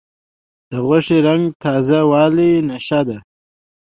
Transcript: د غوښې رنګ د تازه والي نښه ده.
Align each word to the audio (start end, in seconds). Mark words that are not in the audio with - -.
د 0.69 0.71
غوښې 0.85 1.17
رنګ 1.27 1.43
د 1.53 1.57
تازه 1.63 1.99
والي 2.11 2.51
نښه 2.69 3.01
ده. 3.07 3.17